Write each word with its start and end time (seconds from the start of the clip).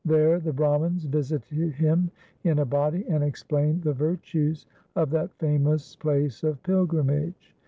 There 0.03 0.39
the 0.39 0.51
Brahmans 0.51 1.03
visited 1.03 1.73
him 1.75 2.09
in 2.43 2.57
a 2.57 2.65
body, 2.65 3.05
and 3.07 3.23
explained 3.23 3.83
the 3.83 3.93
virtues 3.93 4.65
of 4.95 5.11
that 5.11 5.35
famous 5.37 5.95
place 5.95 6.43
of 6.43 6.63
pilgrimage. 6.63 7.53